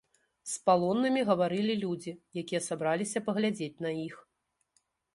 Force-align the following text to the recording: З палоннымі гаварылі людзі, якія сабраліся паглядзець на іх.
З 0.51 0.63
палоннымі 0.69 1.21
гаварылі 1.29 1.77
людзі, 1.83 2.13
якія 2.45 2.65
сабраліся 2.71 3.25
паглядзець 3.31 3.75
на 3.89 3.97
іх. 4.09 4.15